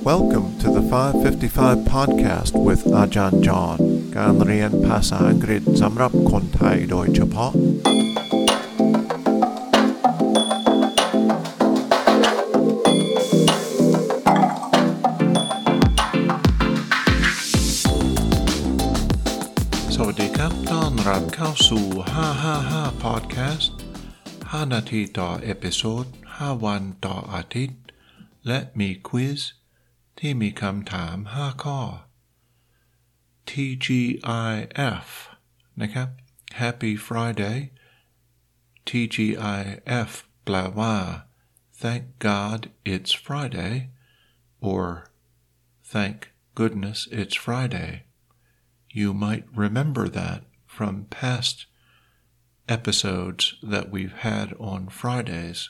[0.00, 3.78] Welcome to the 555 podcast with อาจารย์จอห์น
[4.16, 7.52] การเรียนภาษาอังกฤษสำหรับคนไทยโดยเฉพาะ
[19.94, 21.84] สวัสดีครับ ต้อนรับเข้าสู่
[22.44, 23.66] 555 podcast
[24.22, 26.04] 5 นาทีต่อเอพิโซด
[26.36, 27.80] 5 วันต่ออาทิตย์
[28.46, 29.42] และมีควิส
[30.20, 31.80] ที่มีคำถาม 5 ข้อ
[33.48, 35.08] TGIF
[35.80, 36.08] นะครับ
[36.62, 37.58] Happy Friday
[38.88, 40.10] TGIF
[40.44, 40.96] แปลว่า
[41.82, 42.60] Thank God
[42.92, 43.74] it's Friday
[44.68, 44.84] or
[45.92, 46.18] Thank
[46.60, 47.92] goodness it's Friday
[49.00, 51.66] you might remember that from past
[52.66, 55.68] episodes that we've had on Fridays.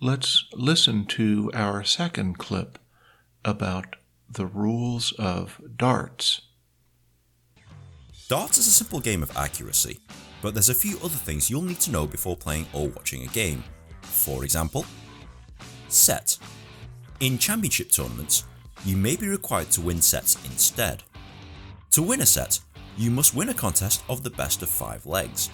[0.00, 2.78] Let's listen to our second clip
[3.46, 3.96] about
[4.28, 6.42] the rules of darts.
[8.28, 10.00] Darts is a simple game of accuracy,
[10.42, 13.28] but there's a few other things you'll need to know before playing or watching a
[13.28, 13.64] game.
[14.02, 14.84] For example,
[15.88, 16.36] set.
[17.20, 18.44] In championship tournaments,
[18.84, 21.04] you may be required to win sets instead.
[21.92, 22.60] To win a set,
[22.98, 25.48] you must win a contest of the best of five legs.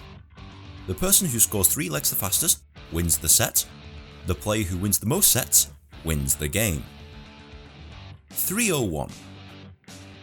[0.87, 3.65] The person who scores three legs the fastest wins the set.
[4.25, 5.69] The player who wins the most sets
[6.05, 6.83] wins the game.
[8.29, 9.09] 301.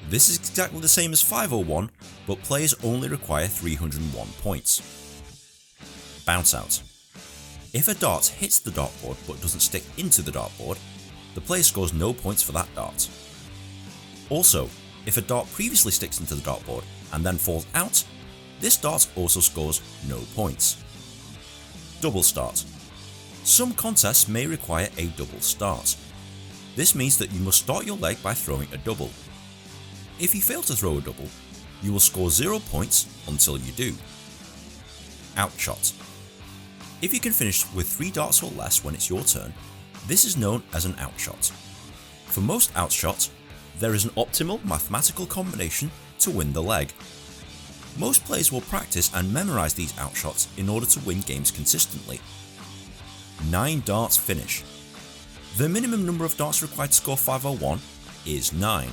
[0.08, 1.90] This is exactly the same as 501,
[2.26, 4.80] but players only require 301 points.
[6.26, 6.82] Bounce out.
[7.72, 10.78] If a dart hits the dartboard but doesn't stick into the dartboard,
[11.34, 13.08] the player scores no points for that dart.
[14.30, 14.68] Also,
[15.06, 18.02] if a dart previously sticks into the dartboard and then falls out,
[18.60, 20.82] this dart also scores no points.
[22.00, 22.64] Double start.
[23.44, 25.96] Some contests may require a double start.
[26.76, 29.10] This means that you must start your leg by throwing a double.
[30.18, 31.28] If you fail to throw a double,
[31.82, 33.94] you will score 0 points until you do.
[35.36, 35.92] Outshot.
[37.02, 39.52] If you can finish with 3 darts or less when it's your turn,
[40.06, 41.50] this is known as an outshot.
[42.26, 43.30] For most outshots,
[43.78, 46.92] there is an optimal mathematical combination to win the leg.
[47.98, 52.20] Most players will practice and memorize these outshots in order to win games consistently.
[53.48, 54.62] 9 darts finish.
[55.56, 57.80] The minimum number of darts required to score 501
[58.26, 58.88] is 9.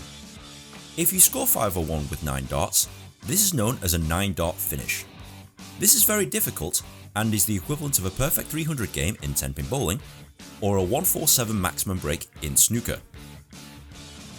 [0.96, 2.88] If you score 501 with 9 darts,
[3.24, 5.06] this is known as a 9 dart finish.
[5.80, 6.82] This is very difficult
[7.16, 10.00] and is the equivalent of a perfect 300 game in 10 pin bowling
[10.62, 13.00] or a 147 maximum break in snooker.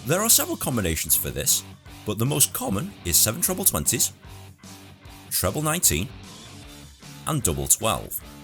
[0.07, 1.63] There are several combinations for this,
[2.07, 4.13] but the most common is 7 treble 20s,
[5.31, 6.09] treble 19,
[7.27, 8.38] and double 12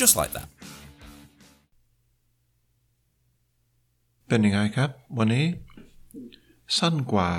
[0.00, 0.48] Just like that.
[4.28, 5.46] เป็นยังไงครับ วันนี้
[6.78, 7.32] สั้นกว่า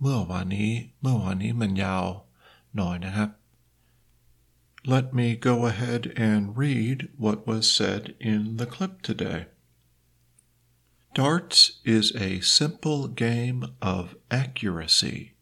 [0.00, 2.06] เมื่อวานนี้ เมื่อวานนี้มันยาว
[2.76, 3.30] หน่อยนะครับ
[4.94, 9.46] Let me go ahead and read what was said in the clip today.
[11.12, 15.32] Darts is a simple game of accuracy,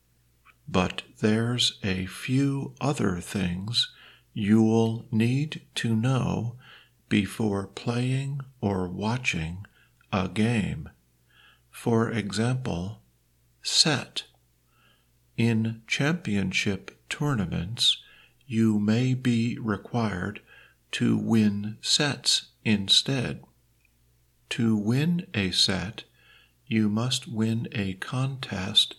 [0.67, 3.91] but there's a few other things
[4.40, 6.56] you'll need to know
[7.10, 9.66] before playing or watching
[10.14, 10.90] a game.
[11.70, 13.02] For example,
[13.62, 14.24] set.
[15.36, 17.98] In championship tournaments,
[18.48, 20.42] you may be required
[20.92, 23.44] to win sets instead.
[24.52, 26.06] To win a set,
[26.66, 28.96] you must win a contest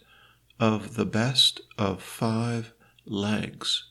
[0.59, 2.75] of the best of five
[3.07, 3.85] legs.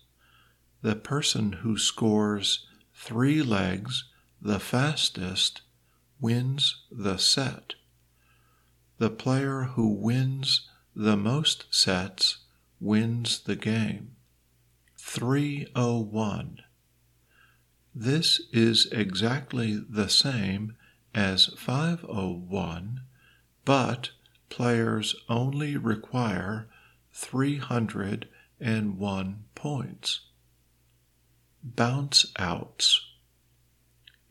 [0.81, 4.05] The person who scores three legs
[4.41, 5.61] the fastest
[6.21, 7.75] wins the set.
[8.97, 12.37] The player who wins the most sets
[12.79, 14.15] wins the game.
[14.97, 16.61] 301.
[17.93, 20.77] This is exactly the same
[21.13, 23.01] as 501,
[23.65, 24.11] but
[24.49, 26.69] players only require
[27.11, 30.28] 301 points.
[31.63, 33.05] Bounce outs.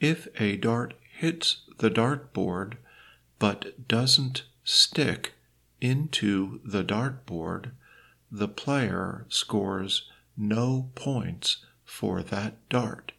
[0.01, 2.77] If a dart hits the dartboard
[3.39, 5.35] but doesn't stick
[5.81, 7.73] into the dartboard,
[8.31, 13.13] the player scores no points for that dart.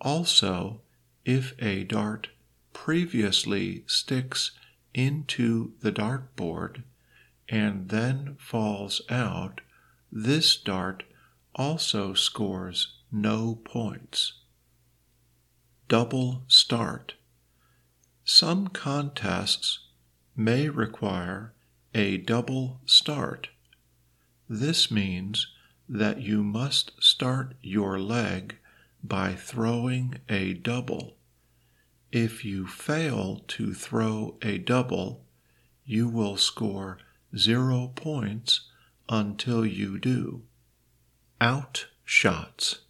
[0.00, 0.80] Also,
[1.24, 2.28] if a dart
[2.72, 4.52] previously sticks
[4.94, 6.82] into the dartboard
[7.48, 9.60] and then falls out,
[10.10, 11.02] this dart
[11.54, 14.34] also scores no points.
[15.88, 17.14] Double start.
[18.24, 19.80] Some contests
[20.34, 21.54] may require
[21.94, 23.48] a double start.
[24.48, 25.46] This means
[25.88, 28.56] that you must start your leg
[29.02, 31.16] by throwing a double.
[32.10, 35.24] If you fail to throw a double,
[35.84, 36.98] you will score
[37.36, 38.62] zero points
[39.08, 40.42] until you do.
[41.40, 42.85] Out shots.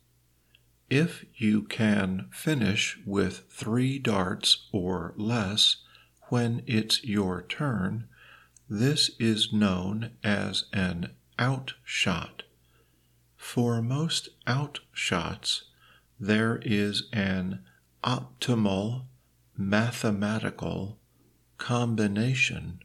[0.89, 5.79] If you can finish with three darts or less
[6.29, 8.07] when it's your turn,
[8.69, 11.11] this is known as an
[11.41, 12.45] out shot.
[13.37, 15.65] For most out shots,
[16.21, 17.65] there is an
[18.05, 19.07] optimal
[19.57, 20.99] mathematical
[21.59, 22.81] combination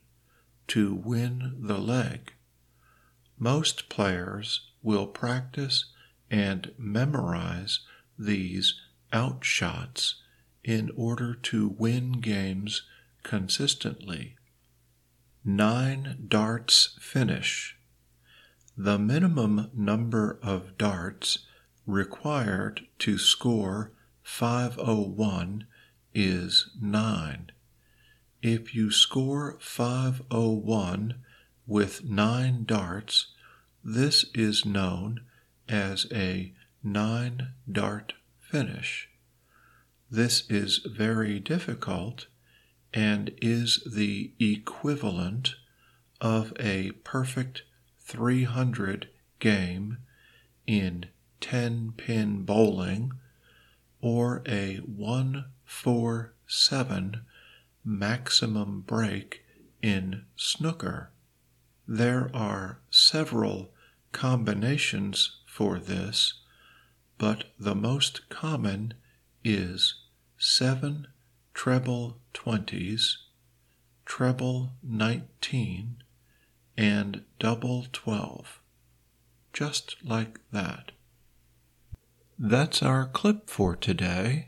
[0.70, 2.34] to win the leg.
[3.38, 5.86] Most players will practice
[6.32, 7.82] and memorize
[8.26, 8.76] these
[9.12, 10.16] outshots
[10.64, 12.84] in order to win games
[13.24, 14.36] consistently.
[15.44, 17.78] Nine darts finish.
[18.78, 21.40] The minimum number of darts
[21.86, 23.92] required to score
[24.24, 25.66] 501
[26.14, 27.52] is 9.
[28.42, 31.16] If you score 501
[31.68, 33.28] with 9 darts,
[33.84, 35.22] this is known
[35.68, 36.54] as a
[36.84, 39.10] 9 dart finish.
[40.10, 42.28] This is very difficult
[42.94, 45.56] and is the equivalent
[46.20, 47.64] of a perfect
[48.00, 49.98] 300 game
[50.68, 51.06] in
[51.40, 53.14] 10 pin bowling
[54.02, 57.22] or a 1 4 7
[57.86, 59.44] maximum break
[59.82, 61.12] in snooker.
[61.88, 63.72] There are several
[64.12, 66.41] combinations for this,
[67.22, 68.96] but the most common
[69.44, 69.94] is
[70.40, 71.06] 7
[71.54, 73.18] treble 20s,
[74.06, 76.02] treble 19,
[76.76, 78.60] and double 12.
[79.54, 80.94] Just like that.
[82.40, 84.48] That's our clip for today.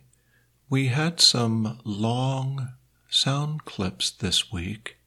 [0.67, 2.69] We had some long
[3.07, 4.97] sound clips this week.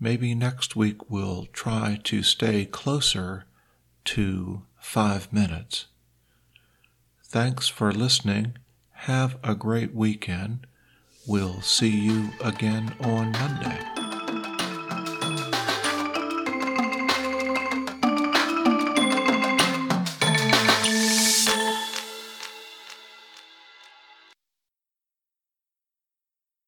[0.00, 3.44] Maybe next week we'll try to stay closer
[4.06, 5.86] to five minutes.
[7.32, 8.58] Thanks for listening.
[9.08, 10.66] Have a great weekend.
[11.26, 13.91] We'll see you again on Monday.